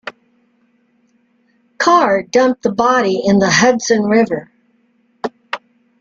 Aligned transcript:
Carr 1.77 2.23
dumped 2.23 2.63
the 2.63 2.71
body 2.71 3.21
in 3.23 3.37
the 3.37 3.47
Hudson 3.51 4.01
River. 4.05 4.49